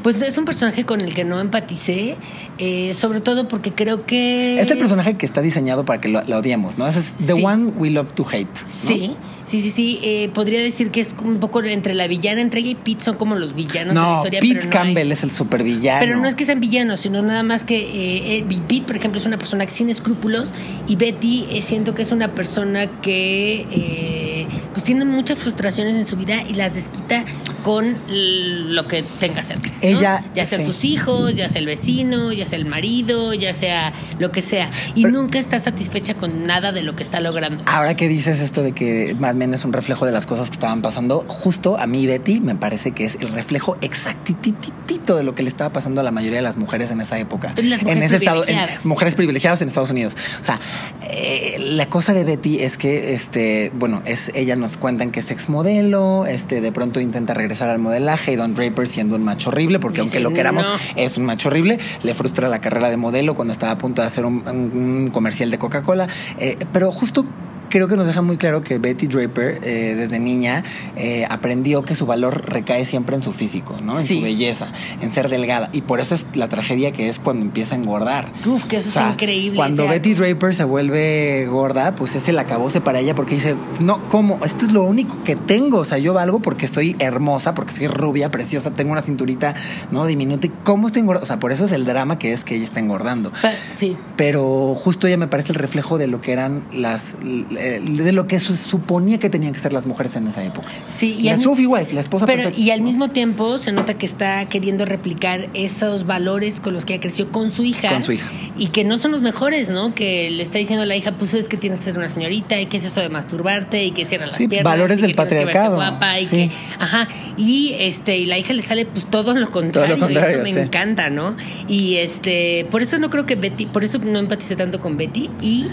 [0.07, 2.16] Pues es un personaje con el que no empaticé,
[2.59, 4.61] eh, sobre todo porque creo que...
[4.61, 6.87] Es el personaje que está diseñado para que lo, la odiemos, ¿no?
[6.87, 7.42] Ese es The Sí.
[7.45, 8.45] One We Love to Hate.
[8.45, 8.69] ¿no?
[8.69, 9.16] Sí,
[9.47, 9.99] sí, sí, sí.
[10.05, 13.16] eh, podría decir que es un poco entre la villana, entre ella y Pete son
[13.16, 14.40] como los villanos de la No, historia.
[14.42, 15.99] Pete pero no hay- Campbell es el supervillano.
[15.99, 19.19] Pero no es que sean villanos, sino nada más que eh, eh, Pete, por ejemplo,
[19.21, 20.53] es una persona sin escrúpulos
[20.87, 24.36] y Betty eh, siento que es una persona que
[24.72, 27.24] pues tiene muchas frustraciones en su vida y las desquita
[27.64, 29.68] con lo que tenga cerca.
[29.68, 29.74] ¿no?
[29.80, 30.64] Ella, ya sea sí.
[30.64, 34.70] sus hijos, ya sea el vecino, ya sea el marido, ya sea lo que sea.
[34.94, 37.62] Y Pero- nunca está satisfecha con nada de lo que está logrando.
[37.66, 40.54] Ahora que dices esto de que Mad Men es un reflejo de las cosas que
[40.54, 45.35] estaban pasando, justo a mí Betty me parece que es el reflejo exactititito de lo
[45.35, 47.52] que le estaba pasando a la mayoría de las mujeres en esa época.
[47.56, 50.16] Las mujeres en ese estado, en- mujeres privilegiadas en Estados Unidos.
[50.40, 50.61] O sea,
[51.02, 55.31] eh, la cosa de Betty es que, este, bueno, es ella nos cuentan que es
[55.31, 59.79] exmodelo, este, de pronto intenta regresar al modelaje y Don Draper siendo un macho horrible,
[59.79, 60.75] porque Dice, aunque lo queramos, "No".
[61.03, 64.09] es un macho horrible, le frustra la carrera de modelo cuando estaba a punto de
[64.09, 64.72] hacer un, un-
[65.05, 66.07] un comercial de Coca-Cola,
[66.38, 67.25] Eh, pero justo
[67.68, 70.62] creo que nos deja muy claro que Betty Draper eh, desde niña
[70.96, 73.98] eh, aprendió que su valor recae siempre en su físico, ¿no?
[73.98, 74.18] En Sí.
[74.18, 74.68] su belleza,
[75.00, 75.68] en ser delgada.
[75.72, 78.33] Y por eso es la tragedia que es cuando empieza a engordar.
[78.46, 79.57] Uf, que eso O sea, es increíble.
[79.57, 80.14] Cuando ese Betty.
[80.14, 84.38] Draper se vuelve gorda, pues es el acabose para ella porque dice, no, ¿cómo?
[84.44, 85.79] Esto es lo único que tengo.
[85.79, 89.55] O sea, yo valgo porque estoy hermosa, porque soy rubia, preciosa, tengo una cinturita,
[89.90, 90.07] ¿no?
[90.07, 90.46] Diminuta.
[90.46, 91.24] ¿Y ¿Cómo estoy engordando?
[91.24, 93.33] O sea, por eso es el drama que es que ella está engordando.
[93.76, 93.96] Sí.
[94.16, 97.16] Pero justo ella me parece el reflejo de lo que eran las.
[97.59, 100.69] Eh, de lo que se suponía que tenían que ser las mujeres en esa época.
[100.88, 102.61] Sí, y la Sophie Wife, la esposa Pero, perfecta.
[102.61, 106.95] y al mismo tiempo se nota que está queriendo replicar esos valores con los que
[106.95, 107.88] ella creció con su hija.
[107.90, 108.27] Con su hija.
[108.59, 109.95] Y que no son los mejores, ¿no?
[109.95, 112.59] Que le está diciendo a la hija, pues es que tienes que ser una señorita,
[112.61, 114.73] y que es eso de masturbarte, y que cierra las Sí, piernas.
[114.73, 116.37] valores y del que tienes que patriarcado, guapa, y sí.
[116.37, 117.09] que, ajá.
[117.37, 119.99] Y este, y la hija le sale pues todo lo contrario.
[119.99, 121.37] contrario, y eso me encanta, ¿no?
[121.69, 125.31] Y este, por eso no creo que Betty, por eso no empaticé tanto con Betty.
[125.42, 125.66] Y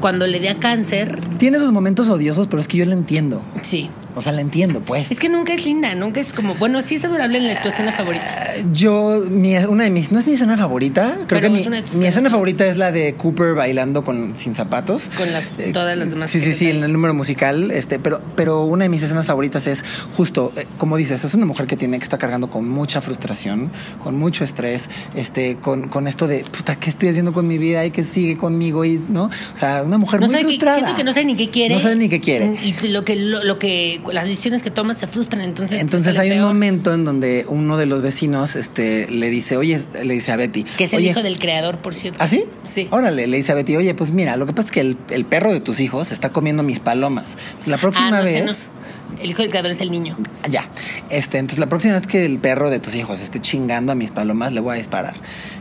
[0.00, 3.42] cuando le dé a cáncer, Tiene sus momentos odiosos, pero es que yo la entiendo.
[3.62, 3.90] sí.
[4.18, 5.10] O sea, la entiendo, pues.
[5.10, 7.68] Es que nunca es linda, nunca es como, bueno, sí es adorable en la tu
[7.68, 8.54] escena favorita.
[8.72, 11.76] Yo, mi, una de mis, no es mi escena favorita, creo Pero que mi, mi
[11.78, 15.10] escena escenas favorita es la de Cooper bailando con sin zapatos.
[15.16, 18.20] Con las- Eh, todas las demás Sí, sí, sí, en el número musical, este, pero,
[18.36, 19.82] pero una de mis escenas favoritas es
[20.16, 23.70] justo, eh, como dices, es una mujer que tiene que estar cargando con mucha frustración,
[24.02, 27.84] con mucho estrés, este, con, con esto de, puta, ¿qué estoy haciendo con mi vida
[27.84, 28.84] y qué sigue conmigo?
[28.84, 29.24] Y, ¿no?
[29.24, 30.76] O sea, una mujer No muy sabe frustrada.
[30.78, 31.74] siento que no sabe ni qué quiere.
[31.74, 32.56] No sabe ni qué quiere.
[32.62, 35.80] Y lo que, lo, lo que las decisiones que tomas se frustran, entonces.
[35.80, 40.14] Entonces hay un momento en donde uno de los vecinos este, le dice, oye, le
[40.14, 40.64] dice a Betty.
[40.64, 42.18] Que es el hijo del creador, por cierto.
[42.22, 42.44] ¿Ah, sí?
[42.64, 42.88] Sí.
[42.90, 45.24] Órale, le dice a Betty, oye, pues mira, lo que pasa es que el, el
[45.24, 47.36] perro de tus hijos está comiendo mis palomas.
[47.48, 48.70] Entonces, la próxima Ah, no sé, vez.
[48.74, 48.97] no.
[49.20, 50.16] El hijo del creador es el niño.
[50.48, 50.68] Ya.
[51.10, 54.10] Este, entonces la próxima vez que el perro de tus hijos esté chingando a mis
[54.10, 55.14] palomas, le voy a disparar.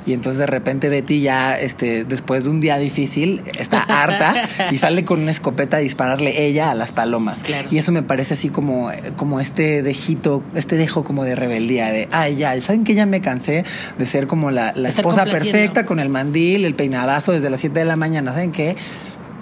[0.06, 4.78] Y entonces de repente Betty ya, este, después de un día difícil, está harta y
[4.78, 7.44] sale con una escopeta a dispararle ella a las palomas.
[7.44, 7.68] Claro.
[7.72, 12.08] Y eso me parece así como, como este dejito, este dejo como de rebeldía, de
[12.12, 13.66] ay ya, ¿saben que ya me cansé
[13.98, 17.80] de ser como la, la esposa perfecta con el mandil, el peinadazo desde las 7
[17.80, 18.32] de la mañana?
[18.32, 18.76] ¿Saben qué?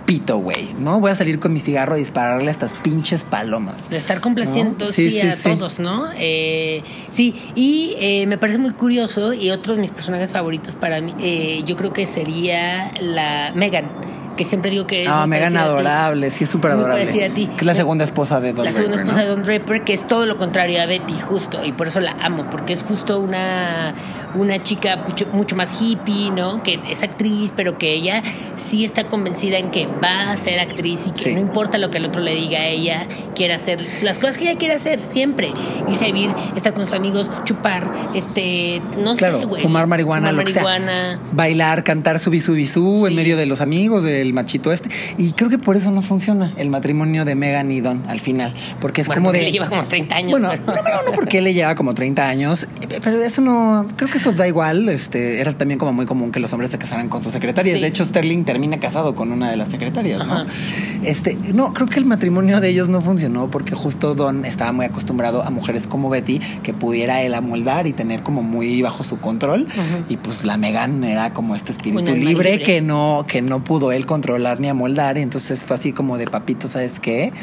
[0.06, 1.00] Pito, güey, ¿no?
[1.00, 3.90] Voy a salir con mi cigarro a dispararle a estas pinches palomas.
[3.90, 4.92] De estar complaciendo ¿No?
[4.92, 5.50] sí, Sí, sí, a sí.
[5.50, 6.06] todos, ¿no?
[6.18, 11.02] Eh, sí, y eh, me parece muy curioso, y otro de mis personajes favoritos para
[11.02, 13.90] mí, eh, yo creo que sería la Megan,
[14.36, 17.04] que siempre digo que es Ah, muy Megan adorable, sí es súper Muy adorable.
[17.06, 17.48] parecida a ti.
[17.48, 19.30] Que es la segunda esposa de Don La segunda Draper, esposa ¿no?
[19.30, 22.12] de Don Draper, que es todo lo contrario a Betty, justo, y por eso la
[22.22, 23.94] amo, porque es justo una,
[24.36, 26.62] una chica mucho, mucho más hippie, ¿no?
[26.64, 28.22] Que es actriz, pero que ella
[28.58, 31.34] sí está convencida en que va a ser actriz y que Sí.
[31.34, 34.50] no importa lo que el otro le diga a ella, quiere hacer las cosas que
[34.50, 35.52] ella quiere hacer siempre.
[35.88, 39.62] Irse a vivir, estar con sus amigos, chupar, este, no Claro, sé, güey.
[39.62, 41.18] fumar marihuana, Fumar lo que marihuana.
[41.18, 41.20] sea.
[41.32, 43.16] Bailar, cantar subi subi su en Sí.
[43.16, 44.90] medio de los amigos del machito este.
[45.18, 48.54] Y creo que por eso no funciona el matrimonio de Megan y Don al final.
[48.82, 49.46] Porque es Bueno, como porque de.
[49.46, 50.32] le lleva como 30 años.
[50.32, 52.68] Bueno, no, no, no, porque él le lleva como 30 años,
[53.04, 56.40] pero eso no, creo que eso da igual, este, era también como muy común que
[56.40, 57.82] los hombres se casaran con sus secretarias, Sí.
[57.82, 60.34] de hecho Sterling termina casado con una de las secretarias, ¿no?
[60.34, 60.46] Ajá.
[61.04, 64.86] Este, no, creo que el matrimonio de ellos no funcionó porque justo Don estaba muy
[64.86, 69.20] acostumbrado a mujeres como Betty que pudiera él amoldar y tener como muy bajo su
[69.20, 69.68] control
[70.10, 72.60] y pues la Megan era como este espíritu libre, libre.
[72.60, 76.26] que no que no pudo él controlar ni amoldar, y entonces fue así como de
[76.26, 77.34] papito, ¿sabes qué?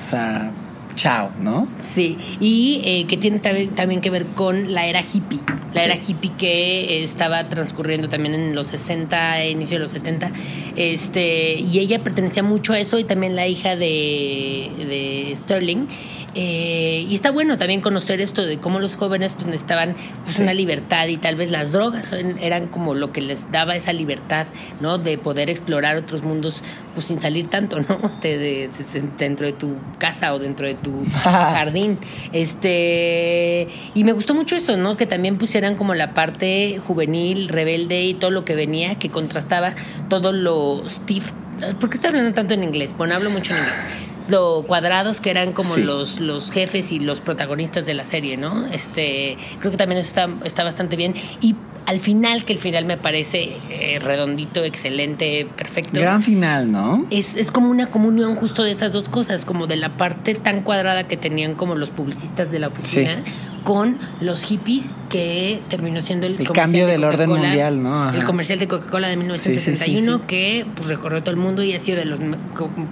[0.00, 0.50] O sea,
[0.94, 1.68] chao, ¿no?
[1.94, 5.40] Sí, y eh, que tiene también, también que ver con la era hippie.
[5.74, 5.90] La Sí.
[5.90, 10.30] era hippie que eh, estaba transcurriendo también en los 60, inicio de los 70.
[10.76, 15.86] Este, y ella pertenecía mucho a eso y también la hija de, de Sterling.
[16.38, 20.42] Eh, y está bueno también conocer esto de cómo los jóvenes pues necesitaban pues, Sí.
[20.42, 24.46] una libertad y tal vez las drogas eran como lo que les daba esa libertad,
[24.82, 24.98] ¿no?
[24.98, 26.62] De poder explorar otros mundos
[26.94, 27.86] pues sin salir tanto, ¿no?
[28.20, 31.98] De- de- de- dentro de tu casa o dentro de tu jardín.
[32.32, 34.96] Este, y me gustó mucho eso, ¿no?
[34.96, 39.74] Que también pusieran como la parte juvenil, rebelde y todo lo que venía, que contrastaba
[40.10, 41.32] todo lo stiff.
[41.80, 42.92] ¿Por qué estoy hablando tanto en inglés?
[42.98, 43.80] Bueno, hablo mucho en inglés.
[44.28, 45.82] Lo cuadrados que eran como Sí.
[45.82, 48.66] los, los jefes y los protagonistas de la serie, ¿no?
[48.66, 51.14] Este, creo que también eso está, está bastante bien.
[51.40, 51.54] Y
[51.86, 56.00] al final, que el final me parece eh, redondito, excelente, perfecto.
[56.00, 57.06] Gran final, ¿no?
[57.10, 60.62] Es, es como una comunión justo de esas dos cosas, como de la parte tan
[60.62, 63.22] cuadrada que tenían como los publicistas de la oficina
[63.66, 68.04] con los hippies que terminó siendo el, El cambio de del orden mundial, ¿no?
[68.04, 68.16] Ajá.
[68.16, 70.24] El comercial de Coca-Cola de Sí, sí, 1971 sí, sí.
[70.28, 72.20] que pues, recorrió todo el mundo y ha sido de los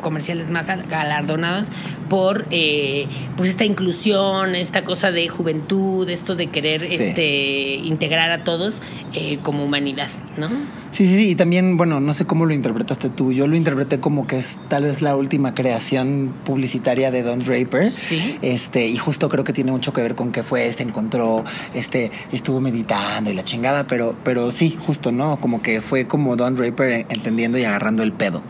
[0.03, 1.69] comerciales más al- galardonados
[2.09, 3.07] por eh,
[3.37, 8.83] pues esta inclusión, esta cosa de juventud, esto de querer este integrar a todos
[9.15, 10.49] eh, como humanidad, ¿no?
[10.95, 11.31] Sí, sí, sí.
[11.31, 13.33] Y también, bueno, no sé cómo lo interpretaste tú.
[13.33, 17.91] Yo lo interpreté como que es tal vez la última creación publicitaria de Don Draper.
[17.91, 18.39] Sí.
[18.43, 21.43] Este, y justo creo que tiene mucho que ver con que fue, se encontró,
[21.75, 25.41] este, estuvo meditando y la chingada, pero, pero sí, justo, ¿no?
[25.41, 28.41] Como que fue como Don Draper entendiendo y agarrando el pedo.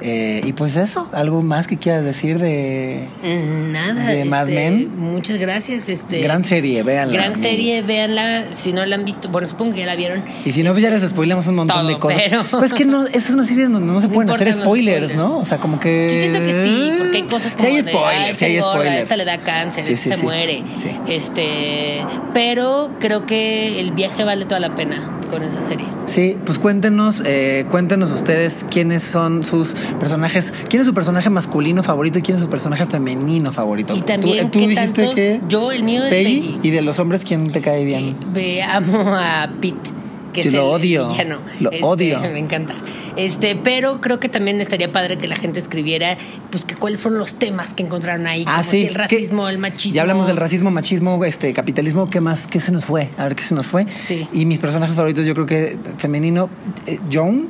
[0.00, 4.06] Eh, y pues eso, algo más que quieras decir de Nada.
[4.10, 4.98] ¿De Mad este, Men?
[4.98, 5.88] Muchas gracias.
[5.88, 7.14] Este, gran serie, véanla.
[7.14, 8.44] Gran serie, véanla.
[8.54, 10.22] Si no la han visto, bueno, supongo que ya la vieron.
[10.44, 12.22] Y si no, pues ya les spoilamos un montón Todo, de cosas.
[12.24, 15.10] pero- Pues es que no, es una serie donde no se No pueden hacer spoilers,
[15.10, 15.16] spoilers.
[15.16, 15.38] ¿no?
[15.38, 16.08] O sea, como que.
[16.10, 18.50] Yo siento que sí, porque hay cosas como Sí hay de, spoilers, "Ay, sí hay
[18.52, 19.02] se engorda, spoilers.
[19.02, 20.62] esta le da cáncer, Sí, esta sí, se muere.
[21.08, 22.04] Este,
[22.34, 25.86] pero creo que el viaje vale toda la pena con esa serie.
[26.06, 31.82] Sí, pues cuéntenos, eh, cuéntenos ustedes quiénes son sus personajes, quién es su personaje masculino
[31.82, 33.94] favorito y quién es su personaje femenino favorito.
[33.94, 35.14] Y también, tú, tú ¿qué dijiste tantos?
[35.14, 36.58] que Yo, el mío es Peggy, Peggy.
[36.62, 38.04] y de los hombres quién te cae bien.
[38.10, 39.90] Eh, ve- amo a Pete.
[40.36, 41.38] Que Yo es lo el odio, villano.
[41.60, 42.20] lo Este, odio.
[42.20, 42.74] Me encanta.
[43.16, 46.18] Este, pero creo que también estaría padre que la gente escribiera,
[46.50, 48.44] pues, que cuáles fueron los temas que encontraron ahí.
[48.46, 48.80] Ah, como sí.
[48.82, 49.52] si el racismo, ¿Qué?
[49.52, 49.94] el machismo.
[49.94, 52.10] Ya hablamos del racismo, machismo, este, capitalismo.
[52.10, 52.46] ¿Qué más?
[52.46, 53.08] ¿Qué se nos fue?
[53.16, 53.86] A ver qué se nos fue.
[53.94, 54.28] Sí.
[54.32, 56.50] Y mis personajes favoritos, yo creo que femenino,
[56.86, 57.48] eh, Joan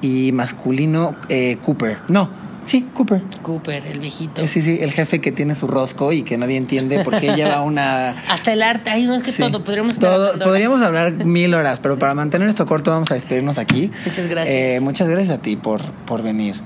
[0.00, 1.98] y masculino, eh, Cooper.
[2.08, 2.30] No,
[2.64, 3.22] sí, Cooper.
[3.42, 4.42] Cooper, el viejito.
[4.42, 7.34] Eh, Sí, sí, el jefe que tiene su rosco y que nadie entiende por qué
[7.34, 8.10] lleva una.
[8.30, 9.42] Hasta el arte, ay, no es que Sí.
[9.42, 10.88] todo, podríamos Todo- podríamos horas.
[10.88, 13.90] hablar mil horas, pero para mantener esto corto vamos a despedirnos aquí.
[14.06, 14.54] Muchas gracias.
[14.56, 16.56] Eh, muchas gracias a ti por, por venir.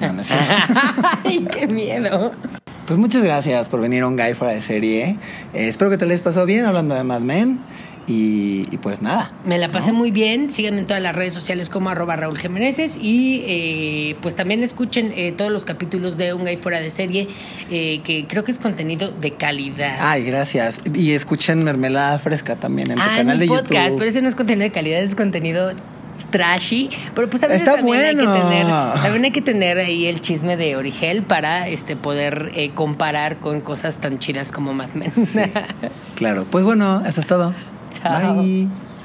[0.00, 0.22] No, no.
[1.24, 2.32] Ay, qué miedo.
[2.86, 5.18] Pues muchas gracias por venir a un guy fuera de serie.
[5.54, 7.60] Eh, espero que te les pasado bien hablando de Mad Men.
[8.06, 9.32] Y, y pues nada.
[9.44, 9.98] Me la pasé ¿no?
[9.98, 10.48] muy bien.
[10.50, 15.12] Síganme en todas las redes sociales como arroba Raúl Jiménez y eh, pues también escuchen
[15.16, 17.28] eh, todos los capítulos de Un Gay Fuera de Serie,
[17.70, 19.98] eh, que creo que es contenido de calidad.
[20.00, 20.80] Ay, gracias.
[20.94, 23.98] Y escuchen Mermelada Fresca también en tu ah, canal de podcast, YouTube.
[23.98, 25.72] pero ese no es contenido de calidad, es contenido
[26.30, 30.06] trashy, pero pues a veces Está también hay que tener, también hay que tener ahí
[30.06, 34.90] el chisme de Origel para este poder eh, comparar con cosas tan chidas como Mad
[34.94, 35.12] Men.
[36.16, 36.46] Claro.
[36.50, 37.54] Pues bueno, eso es todo.
[38.08, 38.46] Chao.
[38.46, 38.95] Bye.